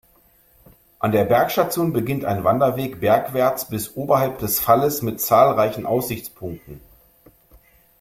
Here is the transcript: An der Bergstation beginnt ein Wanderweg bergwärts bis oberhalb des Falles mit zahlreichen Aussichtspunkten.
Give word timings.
An 0.97 1.11
der 1.11 1.25
Bergstation 1.25 1.93
beginnt 1.93 2.25
ein 2.25 2.43
Wanderweg 2.43 2.99
bergwärts 2.99 3.65
bis 3.65 3.95
oberhalb 3.95 4.39
des 4.39 4.59
Falles 4.59 5.03
mit 5.03 5.21
zahlreichen 5.21 5.85
Aussichtspunkten. 5.85 6.81